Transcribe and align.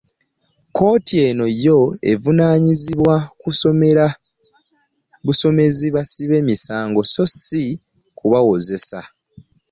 Kkooti 0.69 1.15
eno 1.27 1.45
yo 1.65 1.79
evunaanyizibwa 2.11 3.15
kusomera 3.41 4.05
busomezi 5.25 5.87
basibe 5.95 6.37
misango 6.49 7.01
so 7.13 7.23
si 7.47 7.63
kubawozesa. 8.17 8.99